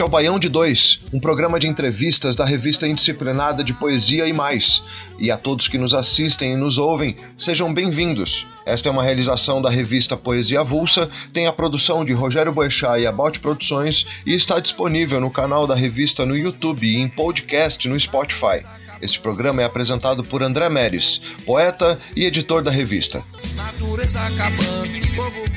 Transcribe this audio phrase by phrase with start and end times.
[0.00, 4.26] Este é o Baião de Dois, um programa de entrevistas da revista indisciplinada de Poesia
[4.26, 4.82] e Mais.
[5.18, 8.46] E a todos que nos assistem e nos ouvem, sejam bem-vindos.
[8.64, 13.06] Esta é uma realização da revista Poesia Avulsa, tem a produção de Rogério Boechat e
[13.06, 18.00] About Produções e está disponível no canal da revista no YouTube e em podcast no
[18.00, 18.64] Spotify.
[19.02, 23.22] Este programa é apresentado por André Meres, poeta e editor da revista.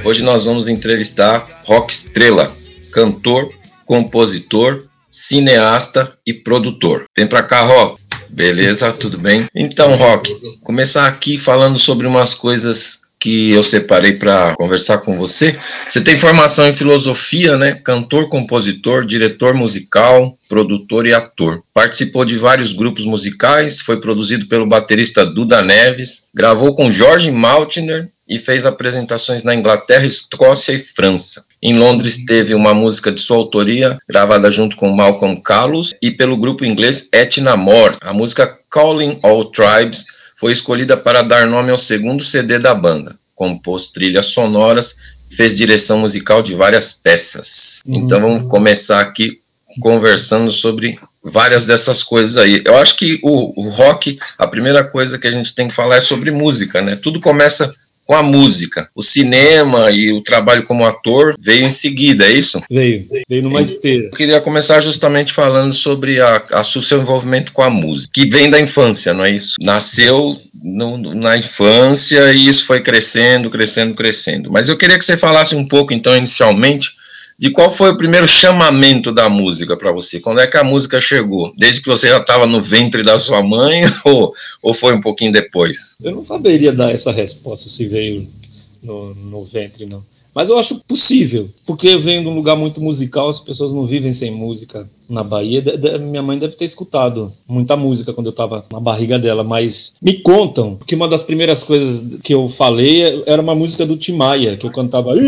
[0.04, 2.54] Hoje nós vamos entrevistar Rock Estrela,
[2.92, 7.06] cantor, compositor, cineasta e produtor.
[7.16, 8.02] Vem pra cá, Rock.
[8.30, 9.46] Beleza, tudo bem?
[9.54, 15.58] Então, Rock, começar aqui falando sobre umas coisas que eu separei para conversar com você.
[15.88, 17.80] Você tem formação em filosofia, né?
[17.82, 21.64] Cantor, compositor, diretor musical, produtor e ator.
[21.74, 28.10] Participou de vários grupos musicais, foi produzido pelo baterista Duda Neves, gravou com Jorge Maltner
[28.28, 31.46] e fez apresentações na Inglaterra, Escócia e França.
[31.66, 36.36] Em Londres teve uma música de sua autoria, gravada junto com Malcolm Carlos e pelo
[36.36, 37.96] grupo inglês Etna More.
[38.02, 43.16] A música Calling All Tribes foi escolhida para dar nome ao segundo CD da banda.
[43.34, 44.98] Compôs trilhas sonoras
[45.32, 47.80] e fez direção musical de várias peças.
[47.88, 47.96] Uhum.
[47.96, 49.40] Então vamos começar aqui
[49.80, 52.62] conversando sobre várias dessas coisas aí.
[52.66, 55.96] Eu acho que o, o rock, a primeira coisa que a gente tem que falar
[55.96, 56.98] é sobre música, né?
[56.98, 57.74] Tudo começa
[58.14, 58.88] com a música.
[58.94, 62.62] O cinema e o trabalho como ator veio em seguida, é isso?
[62.70, 64.04] Veio, veio numa esteira.
[64.06, 68.52] Eu queria começar justamente falando sobre a, a, seu envolvimento com a música, que vem
[68.52, 69.56] da infância, não é isso?
[69.60, 74.52] Nasceu no, na infância e isso foi crescendo, crescendo, crescendo.
[74.52, 76.92] Mas eu queria que você falasse um pouco, então, inicialmente,
[77.38, 80.20] de qual foi o primeiro chamamento da música para você?
[80.20, 81.54] Quando é que a música chegou?
[81.58, 85.32] Desde que você já estava no ventre da sua mãe ou, ou foi um pouquinho
[85.32, 85.96] depois?
[86.02, 88.28] Eu não saberia dar essa resposta se veio
[88.82, 90.04] no, no ventre, não.
[90.34, 94.12] Mas eu acho possível, porque vem de um lugar muito musical, as pessoas não vivem
[94.12, 95.62] sem música na Bahia.
[95.62, 99.44] De, de, minha mãe deve ter escutado muita música quando eu estava na barriga dela,
[99.44, 103.98] mas me contam que uma das primeiras coisas que eu falei era uma música do
[103.98, 105.14] Timaya, que eu cantava.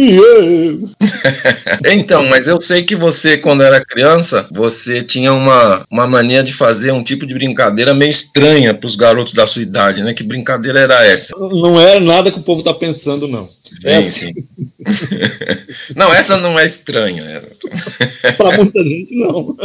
[1.91, 6.53] então, mas eu sei que você, quando era criança, você tinha uma, uma mania de
[6.53, 10.13] fazer um tipo de brincadeira meio estranha para os garotos da sua idade, né?
[10.13, 11.35] Que brincadeira era essa?
[11.37, 13.47] Não era nada que o povo está pensando, não.
[13.74, 14.26] Sim, essa.
[14.26, 14.34] sim.
[15.96, 17.44] não, essa não é estranha.
[18.38, 19.56] Para muita gente, não.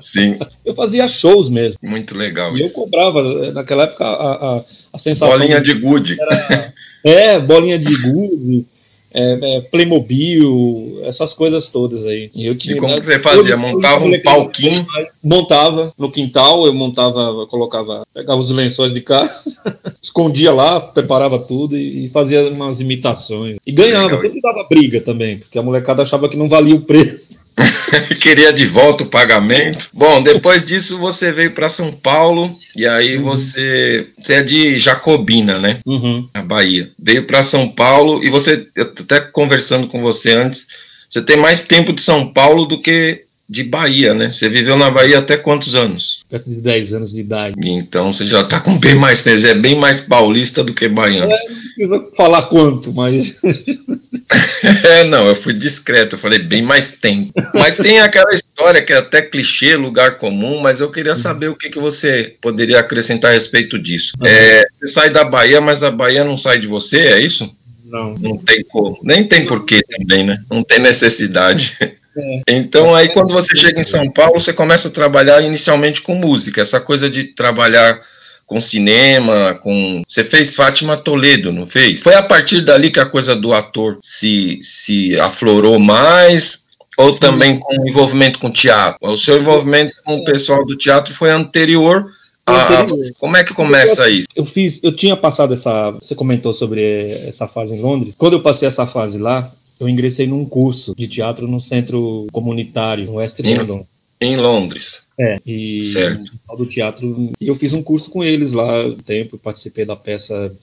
[0.00, 0.38] Sim.
[0.64, 1.78] Eu fazia shows mesmo.
[1.82, 2.56] Muito legal.
[2.56, 5.38] E eu cobrava, naquela época, a, a, a sensação.
[5.38, 6.16] Bolinha de, de gude.
[6.20, 6.74] Era,
[7.04, 8.66] é, bolinha de gude
[9.16, 12.30] é, é, Playmobil, essas coisas todas aí.
[12.34, 13.56] E, eu tinha, e como né, que você fazia?
[13.56, 14.86] Montava um palquinho?
[15.24, 19.32] Montava no quintal, eu montava, colocava, pegava os lençóis de casa,
[20.02, 23.56] escondia lá, preparava tudo e, e fazia umas imitações.
[23.66, 24.18] E ganhava, Legal.
[24.18, 27.45] sempre dava briga também, porque a molecada achava que não valia o preço.
[28.20, 29.88] Queria de volta o pagamento.
[29.92, 33.24] Bom, depois disso você veio para São Paulo e aí uhum.
[33.24, 35.80] você, você é de Jacobina, né?
[35.86, 36.28] Uhum.
[36.34, 36.90] Na Bahia.
[36.98, 40.66] Veio para São Paulo e você, até conversando com você antes,
[41.08, 44.28] você tem mais tempo de São Paulo do que de Bahia, né?
[44.28, 46.24] Você viveu na Bahia até quantos anos?
[46.28, 47.54] Perto de 10 anos de idade.
[47.62, 51.30] Então você já está com bem mais tempo, é bem mais paulista do que baiano.
[51.30, 53.40] É, não precisa falar quanto, mas.
[54.84, 57.32] é, não, eu fui discreto, eu falei bem mais tempo.
[57.54, 61.56] Mas tem aquela história que é até clichê, lugar comum, mas eu queria saber o
[61.56, 64.12] que, que você poderia acrescentar a respeito disso.
[64.20, 64.26] Uhum.
[64.26, 67.48] É, você sai da Bahia, mas a Bahia não sai de você, é isso?
[67.84, 68.14] Não.
[68.18, 68.98] Não tem como.
[69.02, 70.38] Nem tem porquê também, né?
[70.50, 71.78] Não tem necessidade.
[72.16, 72.40] É.
[72.48, 76.62] Então, aí quando você chega em São Paulo, você começa a trabalhar inicialmente com música,
[76.62, 78.00] essa coisa de trabalhar
[78.46, 80.02] com cinema, com.
[80.06, 82.00] Você fez Fátima Toledo, não fez?
[82.00, 86.66] Foi a partir dali que a coisa do ator se, se aflorou mais,
[86.96, 88.98] ou também com envolvimento com teatro?
[89.02, 92.06] O seu envolvimento com o pessoal do teatro foi anterior.
[92.48, 92.86] A,
[93.18, 94.28] como é que começa isso?
[94.36, 95.90] Eu fiz, eu tinha passado essa.
[95.90, 98.14] Você comentou sobre essa fase em Londres.
[98.16, 99.50] Quando eu passei essa fase lá,
[99.80, 103.86] eu ingressei num curso de teatro no centro comunitário, no West London.
[104.20, 105.02] Em Londres.
[105.18, 106.32] É, e certo.
[106.56, 107.32] do teatro.
[107.40, 110.54] E eu fiz um curso com eles lá, um tempo, participei da peça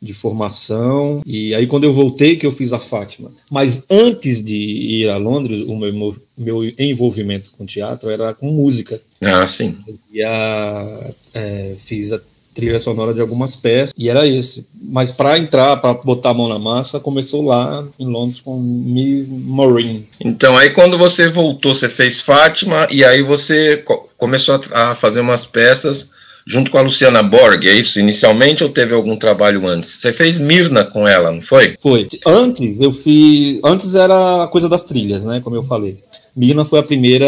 [0.00, 1.22] de formação.
[1.24, 3.30] E aí, quando eu voltei, que eu fiz a Fátima.
[3.50, 9.00] Mas antes de ir a Londres, o meu, meu envolvimento com teatro era com música.
[9.22, 9.76] Ah, sim.
[10.12, 12.20] E a, é, fiz a
[12.56, 14.66] trilha sonora de algumas peças, e era esse.
[14.82, 19.28] Mas para entrar, para botar a mão na massa, começou lá em Londres com Miss
[19.28, 20.06] Maureen.
[20.18, 23.84] Então, aí quando você voltou, você fez Fátima, e aí você
[24.16, 26.10] começou a fazer umas peças
[26.46, 27.98] junto com a Luciana Borg, é isso?
[27.98, 29.98] Inicialmente ou teve algum trabalho antes?
[29.98, 31.76] Você fez Mirna com ela, não foi?
[31.80, 32.08] Foi.
[32.24, 33.60] Antes eu fiz.
[33.64, 35.40] Antes era a coisa das trilhas, né?
[35.42, 35.98] Como eu falei.
[36.36, 37.26] Mirna foi a primeira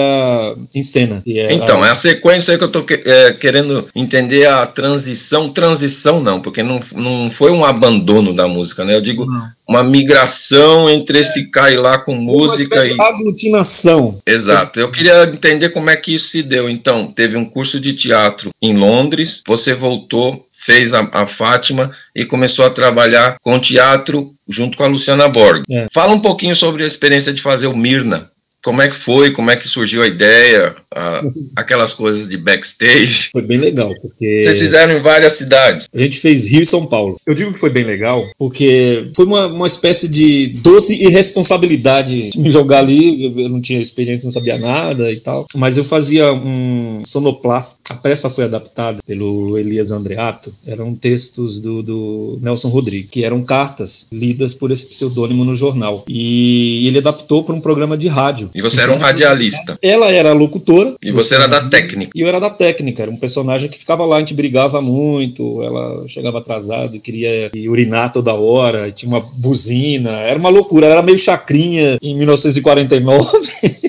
[0.74, 1.22] em cena.
[1.24, 5.48] Então, é a sequência que eu tô é, querendo entender a transição.
[5.48, 8.94] Transição não, porque não, não foi um abandono da música, né?
[8.94, 9.42] Eu digo não.
[9.66, 13.00] uma migração entre esse cai lá com música e.
[13.00, 14.20] Aglutinação.
[14.26, 14.78] Exato.
[14.78, 16.68] Eu queria entender como é que isso se deu.
[16.68, 22.26] Então, teve um curso de teatro em Londres, você voltou, fez a, a, Fátima e
[22.26, 25.62] começou a trabalhar com teatro junto com a Luciana Borg.
[25.70, 25.86] É.
[25.92, 28.30] Fala um pouquinho sobre a experiência de fazer o Mirna.
[28.62, 29.30] Como é que foi?
[29.30, 30.74] Como é que surgiu a ideia?
[30.94, 31.22] A,
[31.56, 33.30] aquelas coisas de backstage?
[33.32, 34.42] Foi bem legal, porque.
[34.42, 35.88] Vocês fizeram em várias cidades.
[35.94, 37.20] A gente fez Rio e São Paulo.
[37.26, 42.50] Eu digo que foi bem legal, porque foi uma, uma espécie de doce irresponsabilidade me
[42.50, 43.24] jogar ali.
[43.42, 45.46] Eu não tinha experiência, não sabia nada e tal.
[45.54, 47.78] Mas eu fazia um sonoplasta.
[47.90, 50.52] A peça foi adaptada pelo Elias Andreato.
[50.66, 56.04] Eram textos do, do Nelson Rodrigues, que eram cartas lidas por esse pseudônimo no jornal.
[56.08, 58.50] E ele adaptou para um programa de rádio.
[58.58, 59.78] E você era um radialista.
[59.80, 60.96] Ela era locutora.
[61.00, 62.10] E você era da técnica.
[62.12, 63.04] E eu era da técnica.
[63.04, 65.62] Era um personagem que ficava lá, a gente brigava muito.
[65.62, 70.10] Ela chegava atrasado, queria urinar toda hora, tinha uma buzina.
[70.10, 70.86] Era uma loucura.
[70.86, 73.38] Ela era meio chacrinha em 1949.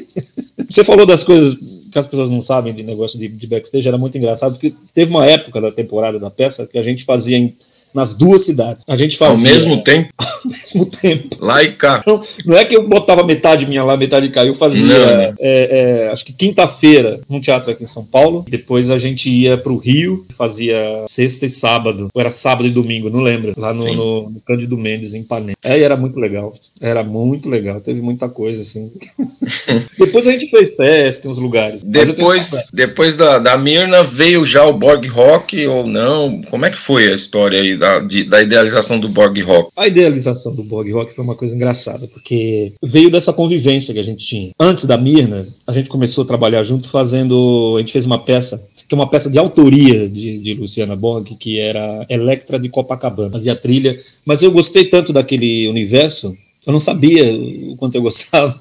[0.69, 1.57] você falou das coisas
[1.91, 5.09] que as pessoas não sabem de negócio de, de backstage, era muito engraçado, porque teve
[5.09, 7.55] uma época da temporada da peça que a gente fazia em
[7.93, 8.83] nas duas cidades.
[8.87, 9.49] A gente fazia.
[9.49, 10.09] Ao mesmo tempo?
[10.19, 11.37] Ao mesmo tempo.
[11.39, 12.03] Lá e cá.
[12.05, 14.45] Não, não é que eu botava metade minha lá, metade cá.
[14.45, 15.33] Eu fazia, né?
[15.39, 18.45] é, é, acho que quinta-feira, num teatro aqui em São Paulo.
[18.47, 20.77] Depois a gente ia pro Rio, fazia
[21.07, 22.09] sexta e sábado.
[22.13, 23.53] Ou era sábado e domingo, não lembro.
[23.57, 25.57] Lá no, no, no Cândido Mendes, em Panema.
[25.63, 26.53] É, era muito legal.
[26.79, 27.81] Era muito legal.
[27.81, 28.91] Teve muita coisa, assim.
[29.97, 31.83] depois a gente fez Sesc, uns lugares.
[31.83, 36.41] Depois, depois da, da Mirna veio já o Borg Rock ou não?
[36.43, 37.78] Como é que foi a história aí?
[37.79, 39.71] Da, de, da idealização do Borg Rock?
[39.75, 44.03] A idealização do Borg Rock foi uma coisa engraçada, porque veio dessa convivência que a
[44.03, 44.51] gente tinha.
[44.59, 47.75] Antes da Mirna, a gente começou a trabalhar junto fazendo.
[47.77, 51.37] A gente fez uma peça que é uma peça de autoria de, de, Luciana Borg,
[51.39, 56.35] que era Electra de Copacabana, fazia trilha, mas eu gostei tanto daquele universo,
[56.65, 57.31] eu não sabia
[57.71, 58.59] o quanto eu gostava,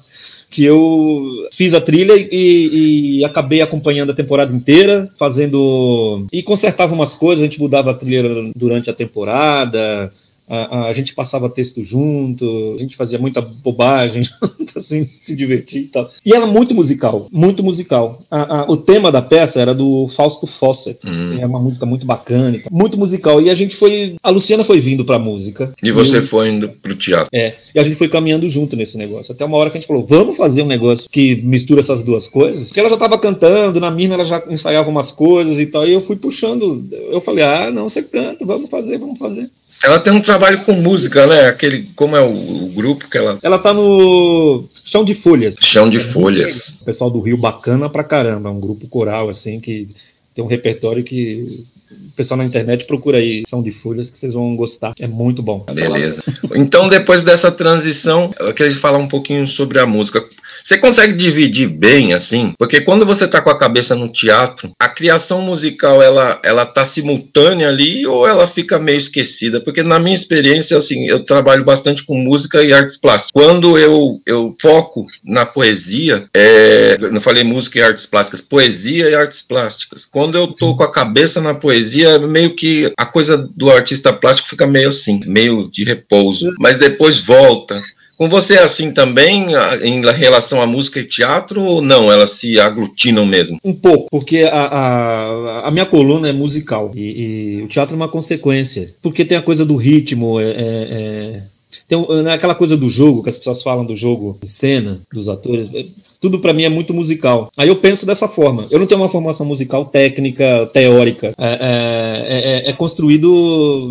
[0.49, 6.25] que eu fiz a trilha e, e, acabei acompanhando a temporada inteira, fazendo.
[6.33, 10.11] E consertava umas coisas, a gente mudava a trilha durante a temporada,
[10.49, 14.23] a, a, gente passava texto junto, a gente fazia muita bobagem,
[14.75, 16.09] assim, se divertir e tal.
[16.25, 18.19] E era muito musical, muito musical.
[18.31, 21.37] A, a, o tema da peça era do Fausto Fawcett, hum.
[21.39, 22.71] é uma música muito bacana e tal.
[22.71, 23.41] Muito musical.
[23.41, 24.15] E a gente foi.
[24.23, 25.71] A Luciana foi vindo pra música.
[25.83, 27.29] E você e foi indo pro teatro.
[27.31, 27.55] É.
[27.73, 29.31] E a gente foi caminhando junto nesse negócio.
[29.31, 32.27] Até uma hora que a gente falou: vamos fazer um negócio que mistura essas duas
[32.27, 32.67] coisas.
[32.67, 35.87] Porque ela já tava cantando, na minha ela já ensaiava umas coisas e tal.
[35.87, 36.87] E eu fui puxando.
[37.11, 39.49] Eu falei: ah, não, você canta, vamos fazer, vamos fazer.
[39.83, 41.47] Ela tem um trabalho com música, né?
[41.47, 43.39] Aquele, como é o, o, grupo que ela.
[43.41, 45.55] Ela tá no Chão de Folhas.
[45.59, 46.79] Chão de Folhas.
[46.81, 49.87] O pessoal do Rio bacana pra caramba, é um grupo coral assim que
[50.33, 51.47] tem um repertório que
[51.91, 54.93] o pessoal na internet procura aí Chão de Folhas que vocês vão gostar.
[54.99, 55.65] É muito bom.
[55.73, 56.23] Beleza.
[56.55, 60.23] Então depois dessa transição, eu queria falar um pouquinho sobre a música.
[60.69, 62.53] Você consegue dividir bem assim?
[62.55, 66.85] Porque quando você está com a cabeça no teatro, a criação musical ela ela tá
[66.85, 69.59] simultânea ali ou ela fica meio esquecida?
[69.59, 73.31] Porque na minha experiência assim, eu trabalho bastante com música e artes plásticas.
[73.33, 79.15] Quando eu eu foco na poesia, é, não falei música e artes plásticas, poesia e
[79.15, 80.05] artes plásticas.
[80.05, 84.49] Quando eu tô com a cabeça na poesia, meio que a coisa do artista plástico
[84.49, 87.75] fica meio assim, meio de repouso, mas depois volta.
[88.19, 89.45] Com você é assim também
[89.81, 92.11] em relação à música e teatro ou não?
[92.11, 93.57] Elas se aglutinam mesmo?
[93.63, 97.97] Um pouco, porque a, a, a minha coluna é musical e, e, o teatro é
[97.97, 98.93] uma consequência.
[99.01, 101.43] Porque tem a coisa do ritmo, é, é, é
[101.87, 105.29] tem né, aquela coisa do jogo, que as pessoas falam do jogo de cena, dos
[105.29, 105.69] atores.
[105.73, 105.85] É,
[106.19, 107.49] tudo para mim é muito musical.
[107.55, 108.65] Aí eu penso dessa forma.
[108.69, 111.31] Eu não tenho uma formação musical técnica, teórica.
[111.37, 113.87] É, é, é, é construído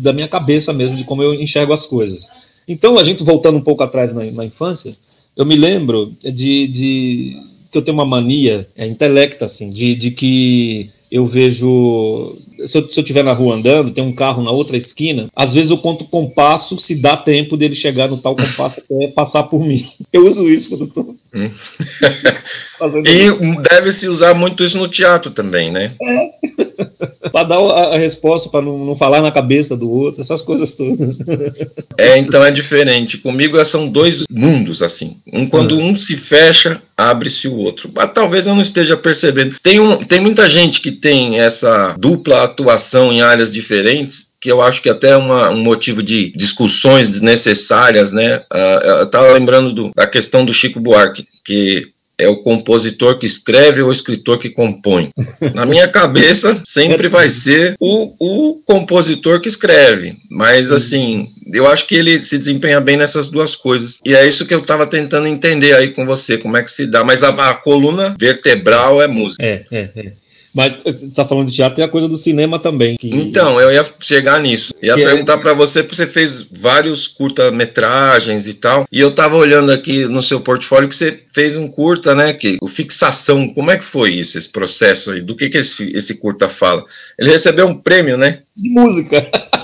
[0.00, 2.45] da minha cabeça mesmo, de como eu enxergo as coisas.
[2.66, 4.96] Então, a gente voltando um pouco atrás na, na infância,
[5.36, 7.36] eu me lembro de, de,
[7.70, 12.34] que eu tenho uma mania é, intelecta, assim, de, de que eu vejo
[12.66, 15.78] se eu estiver na rua andando, tem um carro na outra esquina, às vezes eu
[15.78, 19.84] conto o compasso se dá tempo dele chegar no tal compasso até passar por mim.
[20.12, 21.14] Eu uso isso quando estou.
[21.34, 21.50] Hum.
[23.04, 25.92] e deve-se usar muito isso no teatro também, né?
[26.00, 27.06] É.
[27.36, 30.74] para dar a, a resposta, para não, não, falar na cabeça do outro, essas coisas
[30.74, 31.14] todas.
[31.98, 33.18] é, então é diferente.
[33.18, 35.18] Comigo são dois mundos, assim.
[35.30, 37.90] Um, quando um se fecha, abre-se o outro.
[37.94, 39.56] Mas talvez eu não esteja percebendo.
[39.62, 44.62] Tem, um, tem muita gente que tem essa dupla atuação em áreas diferentes que eu
[44.62, 48.36] acho que até é uma, um motivo de discussões desnecessárias, né?
[48.52, 51.82] Uh, eu estava lembrando do, da questão do Chico Buarque, que
[52.18, 55.10] é o compositor que escreve ou o escritor que compõe.
[55.54, 60.14] Na minha cabeça, sempre vai ser o, o compositor que escreve.
[60.30, 63.98] Mas, assim, eu acho que ele se desempenha bem nessas duas coisas.
[64.04, 66.86] E é isso que eu estava tentando entender aí com você, como é que se
[66.86, 67.04] dá.
[67.04, 69.44] Mas a, a coluna vertebral é música.
[69.44, 70.12] É, é, é.
[70.56, 70.72] Mas
[71.14, 72.96] tá falando de teatro, tem a coisa do cinema também.
[72.96, 73.10] Que...
[73.14, 74.72] Então, eu ia chegar nisso.
[74.82, 75.36] Ia que é- perguntar é...
[75.36, 78.88] para você, porque você fez vários curta-metragens e tal.
[78.90, 82.32] E eu tava olhando aqui no seu portfólio que você fez um curta, né?
[82.32, 83.46] Que, o Fixação.
[83.48, 85.20] Como é que foi isso, esse processo aí?
[85.20, 86.82] Do que, que esse, esse curta fala?
[87.18, 88.38] Ele recebeu um prêmio, né?
[88.56, 89.28] De música.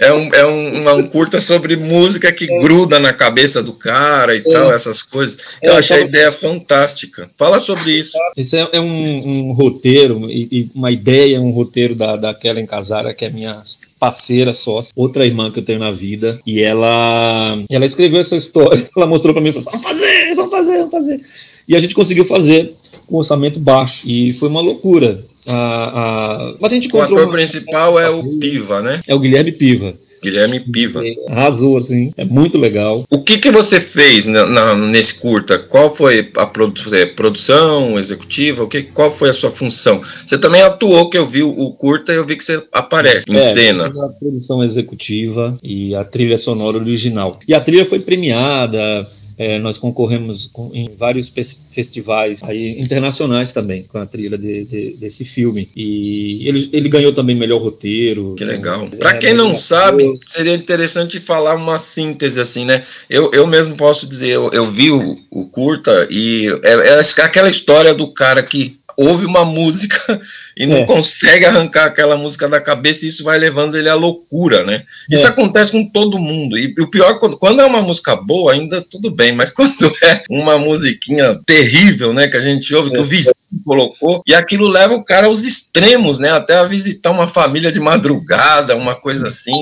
[0.00, 2.58] é um, é um, uma, um curta sobre música que é.
[2.60, 4.42] gruda na cabeça do cara e é.
[4.42, 5.36] tal, essas coisas.
[5.62, 7.30] É, Eu achei a ideia fantástica.
[7.36, 8.16] Fala sobre isso.
[8.34, 12.64] Isso é, é um, um, roteiro, e, e, uma ideia, um roteiro da, da Kellen
[12.64, 13.54] Casara, que é minha
[13.98, 18.88] parceira sócia, outra irmã que eu tenho na vida, e ela, ela escreveu essa história,
[18.96, 21.20] ela mostrou para mim, falou, vamos fazer, vamos fazer, vamos fazer.
[21.68, 22.74] E a gente conseguiu fazer
[23.06, 25.22] com orçamento baixo, e foi uma loucura.
[25.46, 27.18] A, Mas a gente encontrou.
[27.18, 29.00] O ator principal é o Piva, né?
[29.06, 29.94] É o Guilherme Piva.
[30.22, 31.02] Guilherme Piva.
[31.28, 33.04] Arrasou, assim, é muito legal.
[33.10, 35.58] O que, que você fez na, na, nesse curta?
[35.58, 38.62] Qual foi a produ é, produção executiva?
[38.62, 40.00] O que, qual foi a sua função?
[40.26, 43.36] Você também atuou, que eu vi o curta e eu vi que você aparece em
[43.36, 43.86] é, cena.
[43.86, 47.38] A produção executiva e a trilha sonora original.
[47.48, 49.08] E a trilha foi premiada
[49.40, 51.32] é, nós concorremos com, em vários
[51.72, 55.66] festivais aí, internacionais também com a trilha de, de, desse filme.
[55.74, 58.34] E ele, ele ganhou também melhor roteiro.
[58.36, 58.86] Que legal.
[58.92, 62.84] É, Para quem não sabe, seria interessante falar uma síntese assim, né?
[63.08, 67.48] Eu, eu mesmo posso dizer, eu, eu vi o, o curta e é, é aquela
[67.48, 70.20] história do cara que ouve uma música
[70.56, 70.84] e não é.
[70.84, 74.84] consegue arrancar aquela música da cabeça e isso vai levando ele à loucura, né?
[75.10, 75.14] É.
[75.14, 76.58] Isso acontece com todo mundo.
[76.58, 80.22] E, o pior, quando, quando é uma música boa, ainda tudo bem, mas quando é
[80.28, 82.92] uma musiquinha terrível, né, que a gente ouve, é.
[82.92, 86.30] que o vizinho colocou, e aquilo leva o cara aos extremos, né?
[86.30, 89.60] Até a visitar uma família de madrugada, uma coisa assim.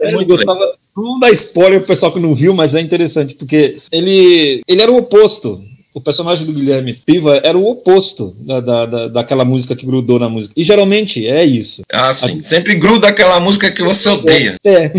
[0.00, 0.74] É muito gostava.
[0.96, 4.90] Não dá spoiler pro pessoal que não viu, mas é interessante, porque ele, ele era
[4.90, 5.62] o oposto
[5.96, 10.18] o personagem do Guilherme Piva era o oposto da, da, da, daquela música que grudou
[10.18, 10.52] na música.
[10.54, 11.80] E geralmente é isso.
[11.90, 12.38] Ah, sim.
[12.38, 12.42] A...
[12.42, 14.56] Sempre gruda aquela música que você odeia.
[14.62, 14.92] É.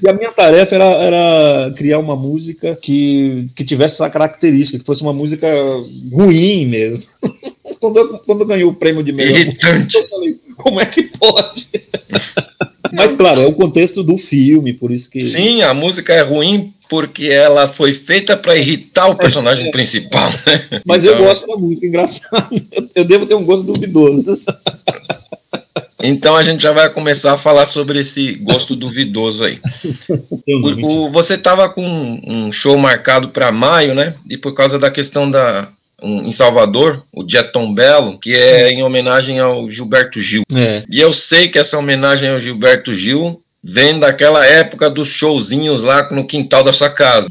[0.00, 4.84] e a minha tarefa era, era criar uma música que, que tivesse essa característica, que
[4.84, 5.48] fosse uma música
[6.12, 7.02] ruim mesmo.
[7.80, 9.40] quando, eu, quando eu ganhei o prêmio de melhor.
[9.40, 9.96] Irritante.
[9.96, 11.68] Eu falei, como é que pode?
[12.94, 15.20] Mas, claro, é o contexto do filme, por isso que.
[15.20, 19.70] Sim, a música é ruim porque ela foi feita para irritar o personagem é.
[19.70, 20.28] principal.
[20.28, 20.82] Né?
[20.84, 21.16] Mas então...
[21.16, 22.62] eu gosto da música, engraçado.
[22.96, 24.38] Eu devo ter um gosto duvidoso.
[26.02, 29.60] Então a gente já vai começar a falar sobre esse gosto duvidoso aí.
[30.48, 34.14] O, o, você estava com um show marcado para maio, né?
[34.26, 35.68] E por causa da questão da,
[36.02, 40.42] um, em Salvador, o Dia Tom Belo, que é em homenagem ao Gilberto Gil.
[40.54, 40.84] É.
[40.88, 46.10] E eu sei que essa homenagem ao Gilberto Gil vem daquela época dos showzinhos lá
[46.10, 47.28] no quintal da sua casa.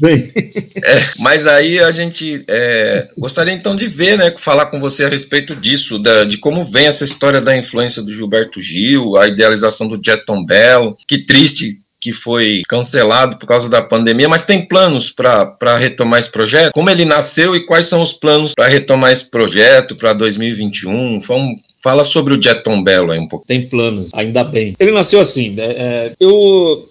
[0.82, 5.08] É, mas aí a gente é, gostaria então de ver, né, falar com você a
[5.08, 9.86] respeito disso, da, de como vem essa história da influência do Gilberto Gil, a idealização
[9.86, 10.96] do Jet Tom Belo.
[11.06, 16.30] Que triste que foi cancelado por causa da pandemia, mas tem planos para retomar esse
[16.30, 16.72] projeto?
[16.72, 21.20] Como ele nasceu e quais são os planos para retomar esse projeto para 2021?
[21.20, 23.46] Vamos, Fala sobre o Jeton Belo aí um pouco.
[23.46, 24.74] Tem planos, ainda bem.
[24.78, 25.64] Ele nasceu assim, né?
[25.64, 26.89] É, eu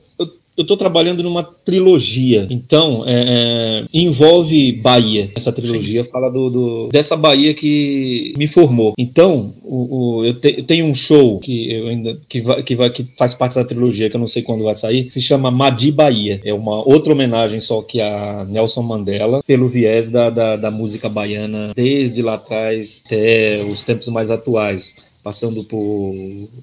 [0.59, 2.45] eu estou trabalhando numa trilogia.
[2.49, 5.31] Então, é, é, envolve Bahia.
[5.33, 6.09] Essa trilogia Sim.
[6.11, 8.93] fala do, do, dessa Bahia que me formou.
[8.97, 12.75] Então, o, o eu, te, eu, tenho um show que eu ainda que, vai, que,
[12.75, 15.21] vai, que faz parte da trilogia, que eu não sei quando vai sair, que se
[15.21, 16.41] chama Madi Bahia.
[16.43, 21.07] É uma outra homenagem só que a Nelson Mandela, pelo viés da, da, da música
[21.07, 26.13] baiana desde lá atrás até os tempos mais atuais, passando por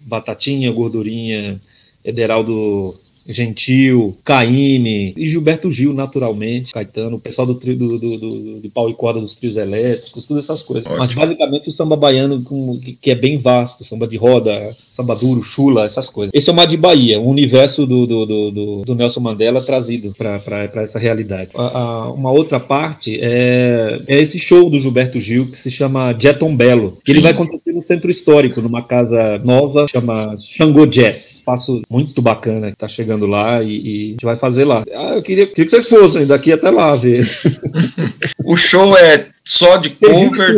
[0.03, 1.59] Batatinha, Gordurinha,
[2.05, 2.95] Ederaldo
[3.29, 8.69] Gentil, Caíme e Gilberto Gil, naturalmente, Caetano, o pessoal do trio do, do, do, de
[8.69, 10.87] pau e corda dos trios elétricos, todas essas coisas.
[10.87, 10.99] Ótimo.
[10.99, 15.43] Mas basicamente o samba baiano com, que é bem vasto, samba de roda, samba duro,
[15.43, 16.33] chula, essas coisas.
[16.35, 20.15] Esse é o Mar de Bahia, o universo do, do, do, do Nelson Mandela trazido
[20.15, 21.51] para essa realidade.
[21.55, 26.15] A, a, uma outra parte é, é esse show do Gilberto Gil que se chama
[26.19, 26.99] Jeton Belo.
[27.07, 31.43] Ele vai acontecer no centro histórico, numa casa nova, chama Xangô Jazz.
[31.45, 34.85] Passo muito bacana que tá chegando lá e, e, a gente vai fazer lá.
[34.95, 37.27] Ah, eu queria, queria que vocês fossem daqui até lá ver.
[38.45, 40.57] o show é só de cover?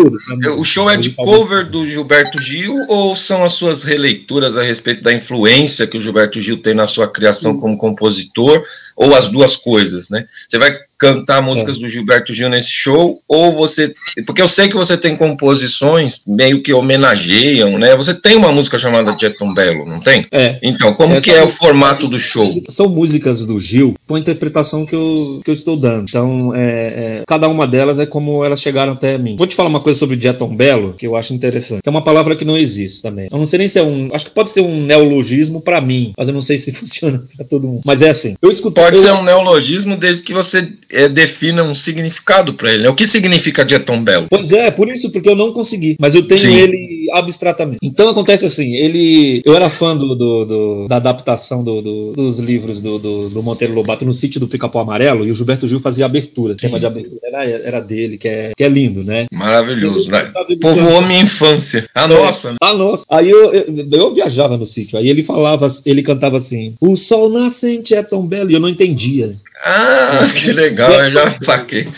[0.59, 5.03] O show é de cover do Gilberto Gil ou são as suas releituras a respeito
[5.03, 8.63] da influência que o Gilberto Gil tem na sua criação como compositor?
[8.97, 10.27] Ou as duas coisas, né?
[10.49, 11.81] Você vai cantar músicas é.
[11.81, 13.95] do Gilberto Gil nesse show, ou você.
[14.27, 17.97] Porque eu sei que você tem composições meio que homenageiam, né?
[17.97, 20.27] Você tem uma música chamada Jeton Belo, não tem?
[20.33, 20.59] É.
[20.63, 22.47] Então, como Essa que é o formato do show?
[22.69, 26.07] São músicas do Gil com a interpretação que eu, que eu estou dando.
[26.09, 29.37] Então, é, é, cada uma delas é como elas chegaram até mim.
[29.37, 32.03] Vou te falar uma coisa sobre Jeton Belo, que eu acho interessante, que é uma
[32.03, 33.29] palavra que não existe também.
[33.31, 34.09] Eu não sei nem se é um.
[34.13, 37.47] Acho que pode ser um neologismo para mim, mas eu não sei se funciona para
[37.47, 37.83] todo mundo.
[37.85, 38.35] Mas é assim.
[38.43, 38.81] Eu escuto.
[38.81, 39.03] Pode eu...
[39.03, 42.85] ser um neologismo desde que você é, defina um significado para ele.
[42.85, 42.89] Né?
[42.89, 44.27] O que significa dia tão belo?
[44.31, 45.97] Pois é, por isso, porque eu não consegui.
[45.99, 46.57] Mas eu tenho Sim.
[46.57, 47.79] ele abstratamente.
[47.83, 49.43] Então acontece assim, ele.
[49.45, 54.15] Eu era fã do, do, do da adaptação do, dos livros do, Monteiro Lobato no
[54.15, 56.53] sítio do Pica-Pau Amarelo, e o Gilberto Gil fazia abertura.
[56.53, 59.27] O tema de abertura era, era dele, que é, que é lindo, né?
[59.33, 60.31] Maravilhoso, né?
[60.61, 61.89] Povoou minha infância.
[61.95, 62.51] A é, nossa.
[62.51, 62.57] Né?
[62.61, 63.05] A nossa.
[63.11, 67.31] Aí eu, eu, eu, viajava no sítio, aí ele falava, ele cantava assim: O sol
[67.31, 69.33] nascente é tão belo, e eu não entendia.
[69.65, 71.89] Ah, que legal, eu já saquei.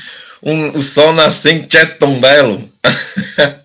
[0.42, 2.69] Um, o sol nascente é tão belo.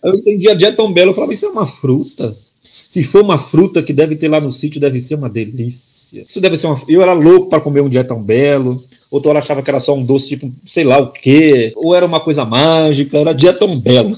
[0.04, 2.36] Eu entendi a Jeton Belo, eu falava, isso é uma fruta.
[2.64, 6.24] Se for uma fruta que deve ter lá no sítio, deve ser uma delícia.
[6.28, 6.78] Isso deve ser uma.
[6.90, 8.84] Eu era louco para comer um Jeton Belo.
[9.10, 11.72] Outro hora achava que era só um doce, tipo, sei lá o quê.
[11.76, 14.16] Ou era uma coisa mágica, era Jeton Belo.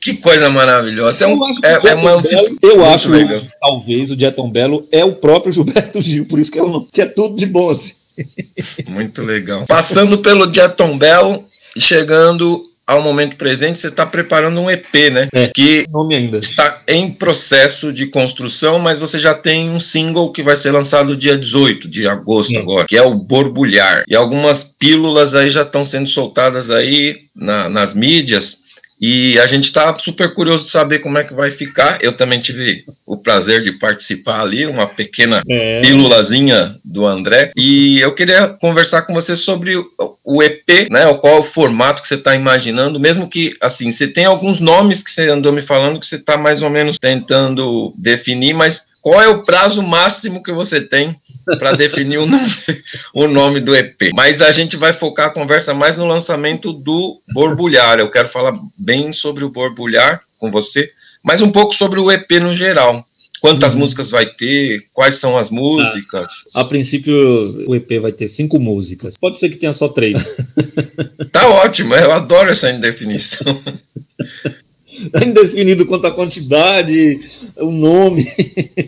[0.00, 1.24] Que coisa maravilhosa.
[1.24, 5.14] É um, é, é uma, Belo, eu acho que talvez o Jeton Belo é o
[5.14, 7.94] próprio Gilberto Gil, por isso que, eu, que é tudo de bom assim.
[8.88, 9.64] Muito legal.
[9.66, 11.44] Passando pelo dia Bell
[11.76, 15.28] e chegando ao momento presente, você está preparando um EP, né?
[15.32, 16.38] É, que nome ainda.
[16.38, 21.16] está em processo de construção, mas você já tem um single que vai ser lançado
[21.16, 22.58] dia 18 de agosto é.
[22.58, 24.04] agora, que é o Borbulhar.
[24.08, 28.62] E algumas pílulas aí já estão sendo soltadas aí na, nas mídias
[29.02, 31.98] e a gente está super curioso de saber como é que vai ficar.
[32.00, 35.80] Eu também tive o prazer de participar ali, uma pequena é.
[35.80, 37.50] pílulazinha do André.
[37.56, 39.74] E eu queria conversar com você sobre
[40.24, 41.12] o EP, né?
[41.14, 45.02] Qual é o formato que você está imaginando, mesmo que, assim, você tem alguns nomes
[45.02, 49.20] que você andou me falando que você está mais ou menos tentando definir, mas qual
[49.20, 51.14] é o prazo máximo que você tem
[51.58, 52.48] para definir o nome,
[53.12, 54.12] o nome do EP?
[54.14, 57.98] Mas a gente vai focar a conversa mais no lançamento do Borbulhar.
[57.98, 60.88] Eu quero falar bem sobre o Borbulhar com você,
[61.22, 63.04] mas um pouco sobre o EP no geral.
[63.40, 63.80] Quantas uhum.
[63.80, 64.84] músicas vai ter?
[64.94, 66.30] Quais são as músicas?
[66.54, 67.12] Ah, a princípio,
[67.66, 69.16] o EP vai ter cinco músicas.
[69.16, 70.22] Pode ser que tenha só três.
[71.32, 73.60] tá ótimo, eu adoro essa indefinição.
[75.26, 77.20] Indefinido quanto à quantidade,
[77.56, 78.24] o nome.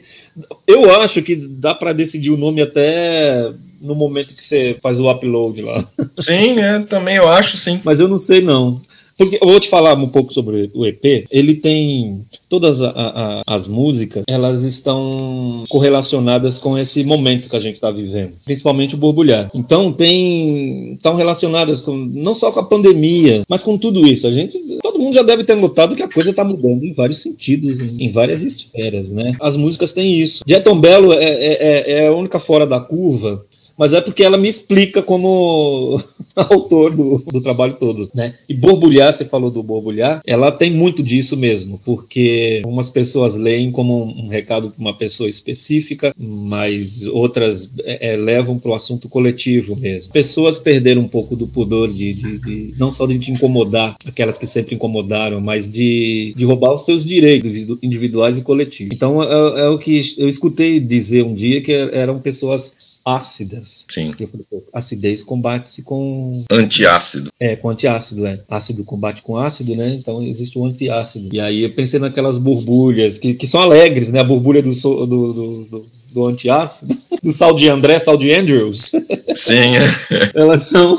[0.67, 5.11] Eu acho que dá para decidir o nome até no momento que você faz o
[5.11, 5.87] upload lá.
[6.19, 7.81] Sim, é, também eu acho, sim.
[7.85, 8.75] Mas eu não sei não.
[9.17, 11.27] Porque eu vou te falar um pouco sobre o EP.
[11.31, 17.61] Ele tem todas a, a, as músicas, elas estão correlacionadas com esse momento que a
[17.61, 19.49] gente está vivendo, principalmente o borbulhar.
[19.55, 24.27] Então tem estão relacionadas com não só com a pandemia, mas com tudo isso.
[24.27, 24.59] A gente,
[25.05, 28.43] mundo já deve ter notado que a coisa está mudando em vários sentidos, em, várias
[28.43, 29.37] esferas, né?
[29.41, 30.43] As músicas têm isso.
[30.47, 33.45] Jeton Belo é, é, é, é a única fora da curva
[33.77, 36.01] mas é porque ela me explica como
[36.35, 38.35] autor do, do trabalho todo, né?
[38.49, 43.71] E borbulhar, você falou do borbulhar, ela tem muito disso mesmo, porque umas pessoas leem
[43.71, 49.09] como um recado para uma pessoa específica, mas outras é, é levam para o assunto
[49.09, 50.13] coletivo mesmo.
[50.13, 54.39] Pessoas perderam um pouco do pudor de, de, de, não só de te incomodar, aquelas
[54.39, 58.95] que sempre incomodaram, mas de, de roubar os seus direitos individuais e coletivos.
[58.95, 63.85] Então é, é o que eu escutei dizer um dia que eram pessoas ácidas.
[63.91, 64.15] Sim.
[64.19, 66.43] Eu falei, acidez combate-se com.
[66.51, 67.31] Antiácido.
[67.39, 68.41] É, com antiácido, é.
[68.49, 69.95] Ácido combate com ácido, né?
[69.95, 71.29] Então existe o antiácido.
[71.33, 74.21] E aí eu pensei naquelas borbulhas, que, que são alegres, né?
[74.21, 78.93] A borbulha do, do, do, do, do antiácido, do sal de André, sal de Andrews.
[79.37, 79.75] Sim.
[80.35, 80.99] Elas são.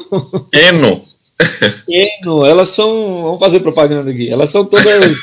[0.54, 1.02] Eno.
[1.90, 3.24] Eno, elas são.
[3.24, 4.30] Vamos fazer propaganda aqui.
[4.30, 4.88] Elas são todas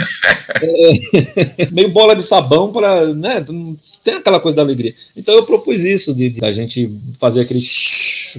[0.63, 3.07] é, meio bola de sabão para.
[3.15, 3.43] Né,
[4.05, 4.95] tem aquela coisa da alegria.
[5.17, 7.63] Então eu propus isso, de, de a gente fazer aquele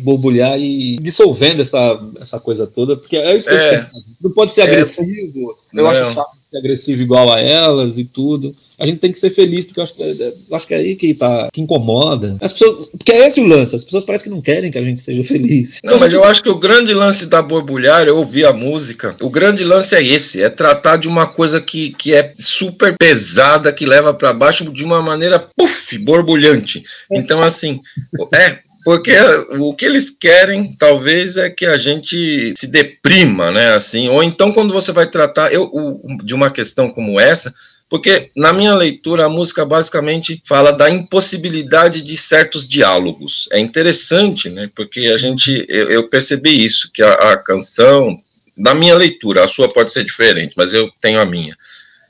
[0.01, 3.57] borbulhar e dissolvendo essa, essa coisa toda, porque é isso que é.
[3.57, 4.03] a gente tem.
[4.21, 4.63] Não pode ser é.
[4.65, 9.19] agressivo, eu acho chato ser agressivo igual a elas e tudo a gente tem que
[9.19, 11.61] ser feliz, porque eu acho que, é, eu acho que é aí que, tá, que
[11.61, 12.35] incomoda.
[12.41, 14.83] As pessoas, porque é esse o lance, as pessoas parecem que não querem que a
[14.83, 15.79] gente seja feliz.
[15.83, 16.21] Não, então, mas gente...
[16.21, 19.95] eu acho que o grande lance da borbulhar, eu ouvi a música, o grande lance
[19.95, 24.33] é esse, é tratar de uma coisa que, que é super pesada, que leva para
[24.33, 26.83] baixo de uma maneira, puff, borbulhante.
[27.09, 27.79] Então, assim,
[28.35, 29.13] é, porque
[29.59, 33.73] o que eles querem, talvez, é que a gente se deprima, né?
[33.75, 35.71] Assim, ou então quando você vai tratar eu,
[36.23, 37.53] de uma questão como essa,
[37.93, 43.47] porque, na minha leitura, a música basicamente fala da impossibilidade de certos diálogos.
[43.51, 44.67] É interessante, né?
[44.73, 48.19] Porque a gente, eu, eu percebi isso, que a, a canção,
[48.57, 51.55] na minha leitura, a sua pode ser diferente, mas eu tenho a minha.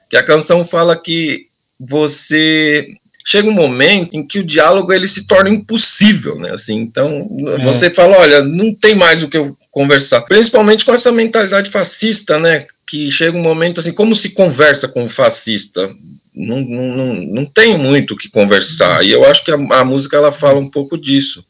[0.09, 2.87] Que a canção fala que você
[3.25, 6.51] chega um momento em que o diálogo ele se torna impossível, né?
[6.51, 7.63] Assim, então é.
[7.63, 12.37] você fala, olha, não tem mais o que eu conversar, principalmente com essa mentalidade fascista,
[12.37, 12.67] né?
[12.93, 15.89] que chega um momento assim, como se conversa com um fascista?
[16.35, 19.03] Não, não, não tem muito o que conversar.
[19.03, 21.43] E eu acho que a, a música ela fala um pouco disso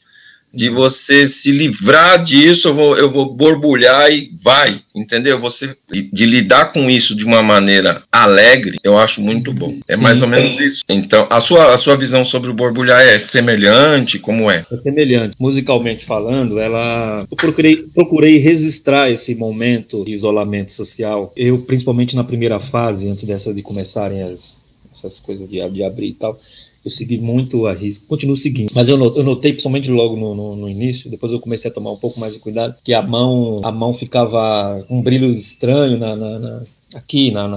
[0.53, 5.39] de você se livrar disso, eu vou, eu vou borbulhar e vai, entendeu?
[5.39, 9.79] Você de, de, lidar com isso de uma maneira alegre, eu acho muito bom.
[9.87, 10.35] É sim, mais ou sim.
[10.35, 10.83] menos isso.
[10.87, 14.19] Então, a sua, a sua visão sobre o borbulhar é semelhante?
[14.19, 14.63] Como é?
[14.71, 15.35] É semelhante.
[15.39, 21.31] Musicalmente falando, ela eu procurei, procurei registrar esse momento de isolamento social.
[21.35, 26.09] Eu, principalmente na primeira fase, antes dessa de começarem as, essas coisas de, de abrir
[26.09, 26.39] e tal
[26.83, 28.71] eu segui muito a risco, continuo seguindo.
[28.75, 31.97] Mas eu, notei, principalmente logo no, no, no, início, depois eu comecei a tomar um
[31.97, 36.15] pouco mais de cuidado, que a mão, a mão ficava com um brilho estranho na,
[36.15, 37.47] na, na aqui na,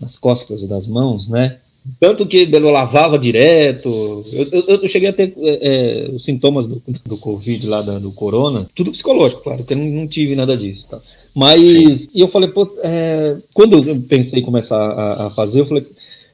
[0.00, 1.58] nas costas das mãos, né?
[1.98, 3.88] Tanto que eu lavava direto.
[4.34, 7.98] Eu, eu, eu cheguei a ter é, é, os sintomas do, do Covid lá, da,
[7.98, 10.88] do Corona, tudo psicológico, claro, porque eu não, não tive nada disso.
[10.90, 11.00] Tá?
[11.34, 11.60] Mas,
[12.02, 12.10] Sim.
[12.14, 15.84] e eu falei, pô, é, quando eu pensei em começar a, a fazer, eu falei,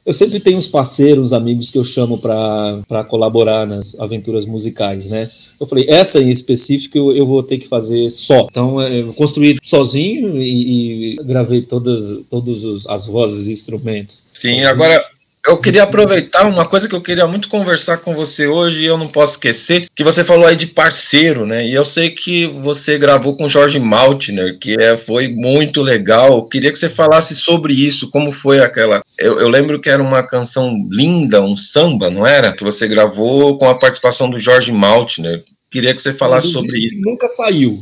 [0.06, 5.28] eu sempre tenho uns parceiros, amigos que eu chamo para colaborar nas aventuras musicais, né?
[5.58, 8.46] Eu falei, essa em específico eu, eu vou ter que fazer só.
[8.48, 14.24] Então, é, eu construí sozinho e, e gravei todas, todas as vozes e instrumentos.
[14.32, 15.04] Sim, agora
[15.46, 18.98] eu queria aproveitar uma coisa que eu queria muito conversar com você hoje e eu
[18.98, 21.66] não posso esquecer, que você falou aí de parceiro, né?
[21.66, 26.38] E eu sei que você gravou com Jorge Maltner, que é, foi muito legal.
[26.38, 29.02] Eu queria que você falasse sobre isso, como foi aquela.
[29.18, 32.52] Eu, eu lembro que era uma canção linda, um samba, não era?
[32.52, 35.42] Que você gravou com a participação do Jorge Maltner.
[35.70, 37.00] Queria que você falasse sobre isso.
[37.00, 37.76] Nunca saiu.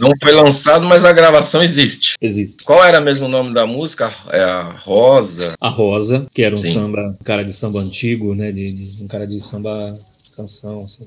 [0.00, 2.14] Não foi lançado, mas a gravação existe.
[2.20, 2.64] Existe.
[2.64, 4.12] Qual era mesmo o nome da música?
[4.30, 5.54] É a Rosa.
[5.60, 6.72] A Rosa, que era um Sim.
[6.72, 8.50] samba, um cara de samba antigo, né?
[8.50, 9.98] De, de, um cara de samba
[10.36, 11.06] canção, assim.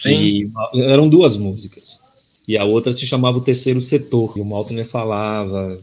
[0.00, 0.50] Sim.
[0.74, 2.00] E eram duas músicas.
[2.46, 4.34] E a outra se chamava O Terceiro Setor.
[4.36, 5.78] E o Maltner falava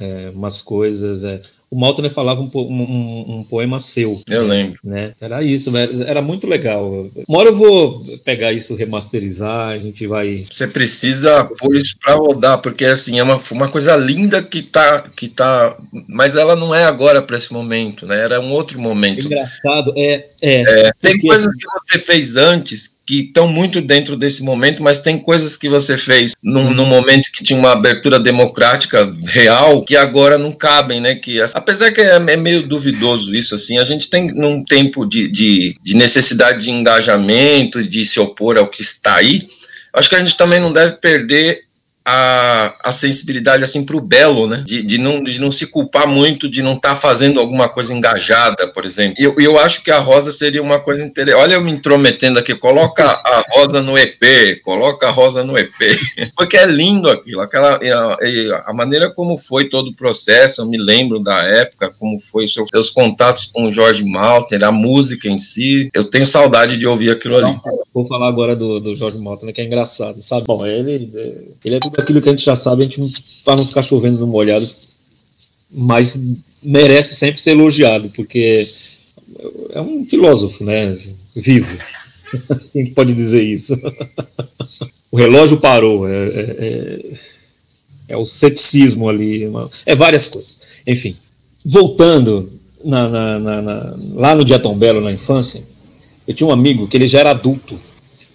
[0.00, 1.24] é, umas coisas.
[1.24, 1.40] É,
[1.72, 4.20] o Maltner falava um, um, um, poema seu.
[4.28, 4.78] Eu lembro.
[4.84, 5.14] Né?
[5.18, 5.72] Era isso,
[6.06, 7.08] era muito legal.
[7.26, 10.44] Uma hora eu vou pegar isso, remasterizar, a gente vai.
[10.50, 15.02] Você precisa pôr isso para rodar, porque assim, é uma, uma coisa linda que tá,
[15.16, 15.74] que tá.
[16.06, 18.18] Mas ela não é agora para esse momento, né?
[18.22, 19.24] Era um outro momento.
[19.24, 20.26] Engraçado, é.
[20.42, 21.56] é, é tem coisas assim...
[21.56, 25.96] que você fez antes que estão muito dentro desse momento, mas tem coisas que você
[25.96, 31.14] fez num, num, momento que tinha uma abertura democrática real que agora não cabem, né?
[31.16, 35.28] Que apesar que é, é meio duvidoso isso, assim, a gente tem num tempo de,
[35.28, 39.46] de, de necessidade de engajamento, de se opor ao que está aí.
[39.92, 41.64] Acho que a gente também não deve perder
[42.04, 44.62] a, a sensibilidade assim para o belo, né?
[44.66, 47.94] De, de, não, de não se culpar muito de não estar tá fazendo alguma coisa
[47.94, 49.16] engajada, por exemplo.
[49.18, 51.42] E eu, eu acho que a Rosa seria uma coisa interessante.
[51.42, 55.72] Olha, eu me intrometendo aqui, coloca a Rosa no EP, coloca a Rosa no EP,
[56.36, 60.60] porque é lindo aquilo, aquela a, a, maneira como foi todo o processo.
[60.60, 64.72] Eu me lembro da época, como foi seus, seus contatos com o Jorge Malter, a
[64.72, 65.90] música em si.
[65.94, 67.56] Eu tenho saudade de ouvir aquilo ali.
[67.94, 70.46] Vou falar agora do, do Jorge Malter, que é engraçado, sabe?
[70.46, 71.10] Bom, ele,
[71.64, 74.18] ele é tudo aquilo que a gente já sabe, a gente para não ficar chovendo
[74.18, 74.66] no molhado,
[75.70, 76.18] mas
[76.62, 78.64] merece sempre ser elogiado, porque
[79.70, 80.96] é um filósofo, né?
[81.34, 81.76] Vivo.
[82.48, 83.74] Assim que pode dizer isso.
[85.10, 86.08] o relógio parou.
[86.08, 87.00] É, é, é,
[88.08, 89.44] é o ceticismo ali.
[89.86, 90.58] é várias coisas.
[90.86, 91.16] Enfim,
[91.64, 92.50] voltando
[92.84, 95.62] na, na, na, lá no Dia Belo, na infância,
[96.26, 97.78] eu tinha um amigo que ele já era adulto.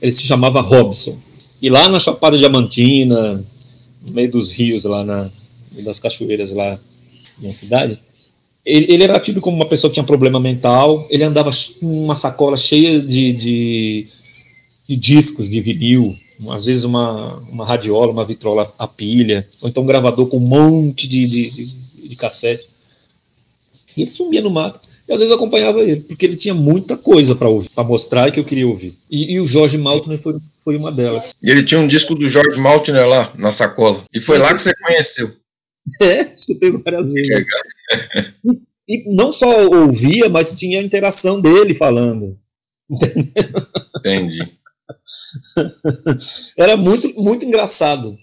[0.02, 1.18] Ele se chamava Robson.
[1.62, 3.44] E lá na Chapada Diamantina,
[4.06, 5.30] no meio dos rios lá na
[5.84, 6.80] das cachoeiras lá
[7.40, 8.00] na cidade,
[8.66, 12.16] ele, ele, era tido como uma pessoa que tinha problema mental, ele andava com uma
[12.16, 14.08] sacola cheia de, de,
[14.90, 16.16] de discos de vinil,
[16.50, 20.48] às vezes uma, uma radiola, uma vitrola a pilha, ou então um gravador com um
[20.48, 22.68] monte de, de, de, de cassete.
[23.96, 24.80] E ele sumia no mato.
[25.08, 28.30] E às vezes eu acompanhava ele, porque ele tinha muita coisa para ouvir, para mostrar
[28.30, 28.94] que eu queria ouvir.
[29.10, 31.34] E, e o Jorge Maltner foi, foi uma delas.
[31.42, 34.04] E ele tinha um disco do Jorge Maltner lá, na sacola.
[34.14, 35.32] E foi lá que você conheceu.
[36.02, 37.48] É, escutei várias vezes.
[38.90, 42.38] E não só ouvia, mas tinha a interação dele falando.
[43.98, 44.40] Entendi.
[46.58, 48.14] Era muito, muito engraçado,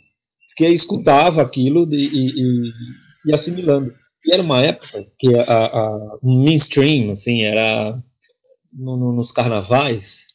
[0.49, 2.73] porque escutava aquilo e, e,
[3.27, 3.95] e assimilando.
[4.25, 7.97] E era uma época que a, a, mainstream, assim, era
[8.73, 10.27] no, no, nos carnavais,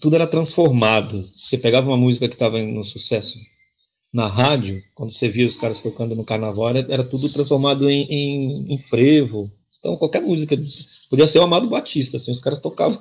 [0.00, 1.22] tudo era transformado.
[1.34, 3.38] Você pegava uma música que estava no sucesso
[4.12, 8.06] na rádio, quando você via os caras tocando no carnaval, era, era tudo transformado em,
[8.08, 9.50] em, em, frevo.
[9.78, 10.56] Então, qualquer música
[11.10, 12.98] podia ser o Amado Batista, assim, os caras tocavam.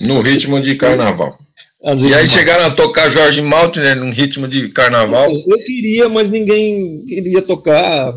[0.00, 1.36] No ritmo de carnaval.
[1.82, 5.26] e aí chegaram a tocar Jorge Maltner no ritmo de carnaval?
[5.28, 8.14] Eu queria, mas ninguém queria tocar.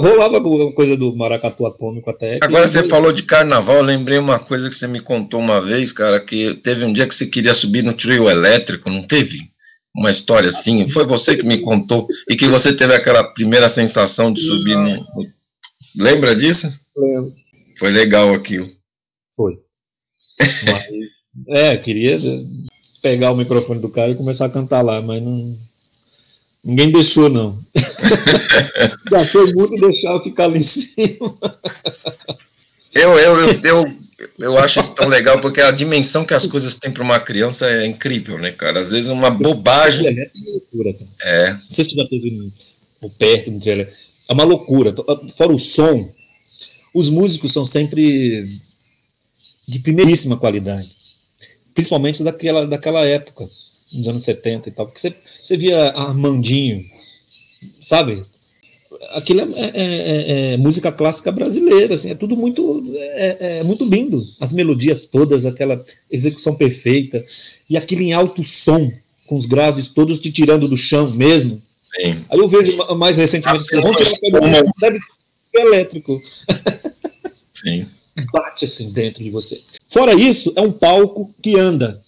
[0.00, 0.40] Rolava
[0.74, 2.38] coisa do maracatu atômico até.
[2.42, 6.18] Agora você falou de carnaval, lembrei uma coisa que você me contou uma vez, cara,
[6.20, 9.38] que teve um dia que você queria subir no trio elétrico, não teve?
[9.94, 14.32] Uma história assim, foi você que me contou, e que você teve aquela primeira sensação
[14.32, 15.06] de subir no.
[15.96, 16.68] Lembra disso?
[16.96, 17.32] Lembro.
[17.78, 18.70] Foi legal aquilo.
[19.34, 19.54] Foi.
[20.38, 20.86] Mas,
[21.48, 22.16] é, queria
[23.02, 25.56] pegar o microfone do cara e começar a cantar lá, mas não
[26.66, 27.56] Ninguém deixou, não.
[29.08, 31.38] Já foi muito deixar eu ficar ali em cima.
[32.92, 33.94] Eu, eu, eu, eu,
[34.36, 37.70] eu acho isso tão legal, porque a dimensão que as coisas têm para uma criança
[37.70, 38.80] é incrível, né, cara?
[38.80, 40.08] Às vezes uma bobagem.
[40.08, 41.08] É uma loucura, cara.
[41.22, 41.52] É.
[41.52, 42.52] Não sei se já teve
[43.00, 43.94] no perto no trailer.
[44.28, 44.92] É uma loucura.
[45.36, 46.12] Fora o som,
[46.92, 48.44] os músicos são sempre
[49.68, 50.96] de primeiríssima qualidade.
[51.72, 53.46] Principalmente daquela, daquela época
[53.96, 54.86] nos anos 70 e tal.
[54.86, 56.84] Porque você, você via Armandinho,
[57.82, 58.22] sabe?
[59.10, 63.84] Aquilo é, é, é, é, música clássica brasileira, assim, é tudo muito, é, é, muito
[63.84, 64.24] lindo.
[64.40, 67.24] As melodias todas, aquela execução perfeita,
[67.68, 68.90] e aquilo em alto som,
[69.26, 71.60] com os graves todos te tirando do chão mesmo.
[71.94, 72.24] Sim.
[72.28, 76.20] Aí eu vejo mais recentemente, ah, vamos tirar deve ser elétrico.
[77.54, 77.86] Sim.
[78.32, 79.60] Bate assim dentro de você.
[79.88, 82.00] Fora isso, é um palco que anda.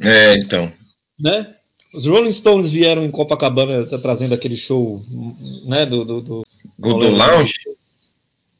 [0.00, 0.72] É, então.
[1.18, 1.54] Né?
[1.94, 5.02] Os Rolling Stones vieram em Copacabana tá trazendo aquele show,
[5.64, 6.04] né, do...
[6.04, 6.46] Do, do,
[6.78, 7.54] do, do Lounge?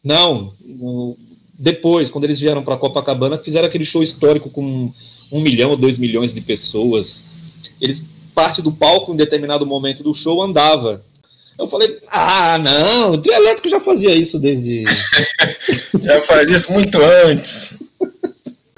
[0.02, 0.52] Não,
[1.58, 4.92] depois, quando eles vieram para Copacabana, fizeram aquele show histórico com
[5.30, 7.22] um milhão ou dois milhões de pessoas.
[7.80, 8.02] Eles,
[8.34, 11.04] parte do palco, em determinado momento do show, andava.
[11.58, 14.84] Eu falei, ah, não, o trio elétrico já fazia isso desde...
[16.00, 17.74] já fazia isso muito antes.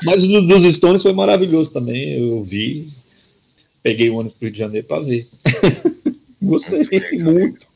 [0.02, 2.18] Mas o dos Stones foi maravilhoso também.
[2.18, 2.88] Eu vi.
[3.82, 5.26] Peguei o ônibus para o Rio de Janeiro para ver.
[6.42, 6.86] Gostei
[7.18, 7.68] muito.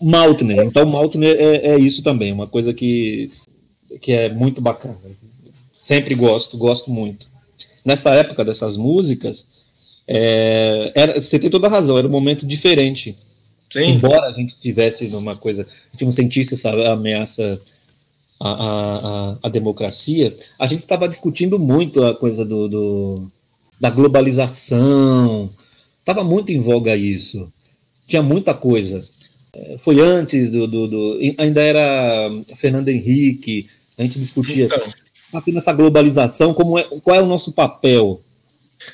[0.00, 0.64] Maltner.
[0.64, 2.32] Então, Maltner é, é, isso também.
[2.32, 3.30] Uma coisa que,
[4.00, 4.98] que é muito bacana.
[5.74, 7.28] Sempre gosto, gosto muito.
[7.84, 9.46] Nessa época dessas músicas,
[10.06, 13.14] é, era, você tem toda a razão, era um momento diferente.
[13.72, 13.90] Sim.
[13.90, 17.60] Embora a gente tivesse numa coisa, a gente não sentisse essa ameaça
[18.40, 23.30] a, a, a democracia, a gente estava discutindo muito a coisa do, do
[23.80, 25.50] da globalização,
[26.00, 27.50] estava muito em voga isso,
[28.06, 29.02] tinha muita coisa.
[29.54, 33.66] É, foi antes do, do, do ainda era Fernando Henrique,
[33.98, 34.92] a gente discutia então,
[35.32, 38.20] apenas essa globalização, como é, qual é o nosso papel?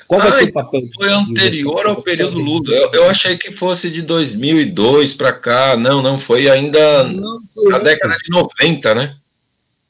[0.07, 0.81] Qual vai ah, ser o papel?
[0.95, 2.73] Foi anterior ao período Lula.
[2.73, 5.77] Eu, eu, achei que fosse de 2002 para cá.
[5.77, 9.15] Não, não, foi ainda não, foi na década de 90, né?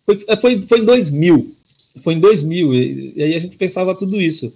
[0.05, 1.51] Foi, é, foi, foi em 2000.
[2.03, 2.73] Foi em 2000.
[2.73, 4.51] E, e aí a gente pensava tudo isso.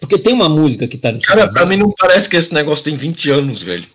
[0.00, 2.84] Porque tem uma música que tá nesse Cara, pra mim não parece que esse negócio
[2.84, 3.86] tem 20 anos, velho.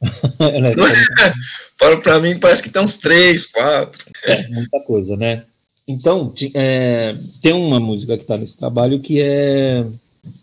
[0.40, 0.74] é,
[1.78, 4.04] para, pra mim parece que tem uns 3, 4.
[4.24, 5.44] É, muita coisa, né?
[5.86, 9.84] Então, é, tem uma música que tá nesse trabalho que é.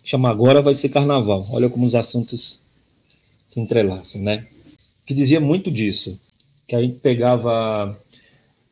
[0.04, 1.46] chama Agora Vai Ser Carnaval.
[1.52, 2.60] Olha como os assuntos
[3.48, 4.44] se entrelaçam, né?
[5.06, 6.20] Que dizia muito disso.
[6.68, 7.98] Que a gente pegava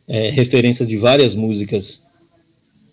[0.08, 2.02] é, referências de várias músicas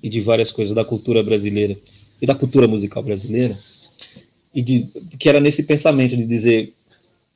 [0.03, 1.77] e de várias coisas da cultura brasileira
[2.21, 3.59] e da cultura musical brasileira,
[4.55, 4.87] e de,
[5.19, 6.73] que era nesse pensamento de dizer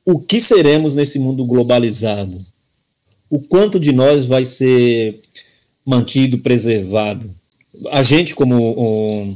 [0.05, 2.37] o que seremos nesse mundo globalizado,
[3.29, 5.19] o quanto de nós vai ser
[5.85, 7.29] mantido, preservado.
[7.91, 9.35] A gente, como um,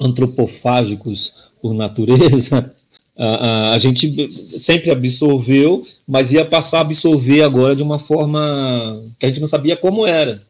[0.00, 2.73] antropofágicos por natureza,
[3.16, 9.28] a, gente sempre absorveu, mas ia passar a absorver agora de uma forma que a
[9.28, 10.40] gente não sabia como era.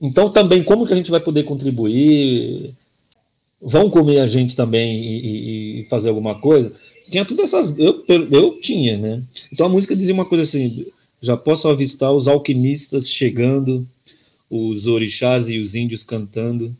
[0.00, 2.72] Então, também, como que a gente vai poder contribuir?
[3.62, 6.72] Vão comer a gente também e, e fazer alguma coisa?
[7.10, 7.74] Tinha todas essas.
[7.78, 9.22] Eu, eu tinha, né?
[9.52, 10.86] Então a música dizia uma coisa assim:
[11.20, 13.86] já posso avistar os alquimistas chegando,
[14.48, 16.74] os orixás e os índios cantando,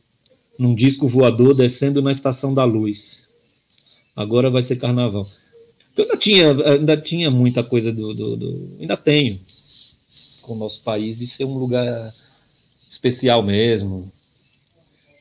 [0.59, 3.29] num disco voador descendo na estação da luz.
[4.21, 5.27] Agora vai ser carnaval.
[5.97, 9.41] Eu ainda tinha, ainda tinha muita coisa do, do, do ainda tenho
[10.43, 12.13] com o nosso país de ser um lugar
[12.91, 14.13] especial mesmo.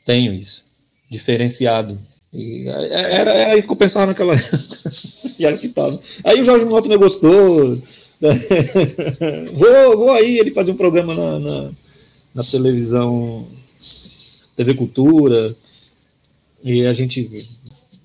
[0.05, 0.63] Tenho isso,
[1.09, 1.97] diferenciado.
[2.33, 4.35] E era, era isso que eu pensava naquela
[5.39, 5.97] e era que tava.
[6.25, 7.81] Aí o Jorge Mota me gostou.
[9.55, 11.71] vou, vou aí, ele fazia um programa na, na,
[12.35, 13.47] na televisão,
[14.57, 15.55] TV Cultura,
[16.61, 17.47] e a gente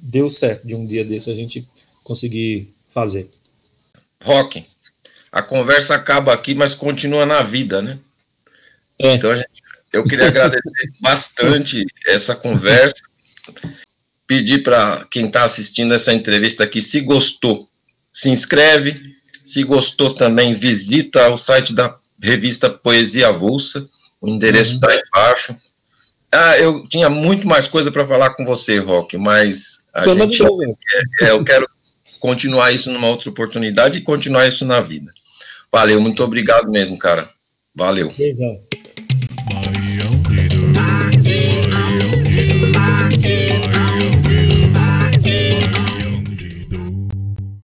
[0.04, 1.66] deu certo de um dia desse a gente
[2.02, 3.28] conseguir fazer.
[4.22, 4.62] Rock,
[5.32, 7.98] a conversa acaba aqui, mas continua na vida, né?
[8.98, 9.14] É.
[9.14, 9.62] Então, gente,
[9.92, 13.02] eu queria agradecer bastante essa conversa.
[14.26, 17.68] Pedir para quem está assistindo essa entrevista aqui, se gostou,
[18.12, 19.14] se inscreve.
[19.44, 23.86] Se gostou também, visita o site da revista Poesia Avulsa.
[24.20, 25.00] O endereço está uhum.
[25.06, 25.56] embaixo.
[26.32, 31.26] Ah, eu tinha muito mais coisa para falar com você, Rock, mas a gente, é,
[31.26, 31.66] é, eu quero
[32.18, 35.12] continuar isso numa outra oportunidade e continuar isso na vida.
[35.72, 37.28] Valeu, muito obrigado mesmo, cara.
[37.74, 38.12] Valeu.
[38.18, 38.56] Legal.